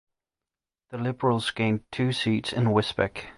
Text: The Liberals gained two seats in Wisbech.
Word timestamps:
The 0.89 0.97
Liberals 0.97 1.51
gained 1.51 1.83
two 1.91 2.11
seats 2.11 2.51
in 2.53 2.73
Wisbech. 2.73 3.25